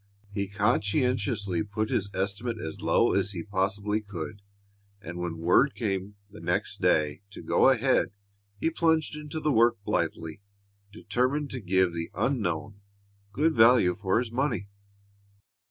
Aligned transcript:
He 0.33 0.47
conscientiously 0.47 1.61
put 1.61 1.91
his 1.91 2.09
estimate 2.11 2.57
as 2.59 2.81
low 2.81 3.13
as 3.13 3.33
he 3.33 3.43
possibly 3.43 4.01
could, 4.01 4.41
and 4.99 5.19
when 5.19 5.37
word 5.37 5.75
came 5.75 6.15
next 6.31 6.81
day 6.81 7.21
to 7.29 7.43
go 7.43 7.69
ahead 7.69 8.07
he 8.59 8.71
plunged 8.71 9.15
into 9.15 9.39
the 9.39 9.51
work 9.51 9.77
blithely, 9.83 10.41
determined 10.91 11.51
to 11.51 11.59
give 11.61 11.93
the 11.93 12.09
unknown 12.15 12.81
good 13.31 13.53
value 13.53 13.93
for 13.93 14.17
his 14.17 14.31
money. 14.31 14.69